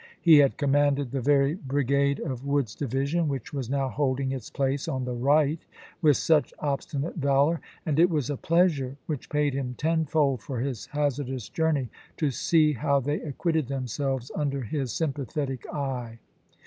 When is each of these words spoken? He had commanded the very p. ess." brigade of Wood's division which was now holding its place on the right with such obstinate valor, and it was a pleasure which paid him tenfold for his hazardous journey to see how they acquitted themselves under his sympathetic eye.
He 0.19 0.39
had 0.39 0.57
commanded 0.57 1.11
the 1.11 1.21
very 1.21 1.53
p. 1.53 1.61
ess." 1.61 1.67
brigade 1.67 2.19
of 2.21 2.43
Wood's 2.43 2.73
division 2.73 3.27
which 3.27 3.53
was 3.53 3.69
now 3.69 3.87
holding 3.87 4.31
its 4.31 4.49
place 4.49 4.87
on 4.87 5.05
the 5.05 5.13
right 5.13 5.63
with 6.01 6.17
such 6.17 6.51
obstinate 6.57 7.17
valor, 7.17 7.61
and 7.85 7.99
it 7.99 8.09
was 8.09 8.27
a 8.31 8.35
pleasure 8.35 8.97
which 9.05 9.29
paid 9.29 9.53
him 9.53 9.75
tenfold 9.77 10.41
for 10.41 10.59
his 10.59 10.87
hazardous 10.87 11.49
journey 11.49 11.89
to 12.17 12.31
see 12.31 12.73
how 12.73 12.99
they 12.99 13.21
acquitted 13.21 13.67
themselves 13.67 14.31
under 14.33 14.63
his 14.63 14.91
sympathetic 14.91 15.67
eye. 15.71 16.17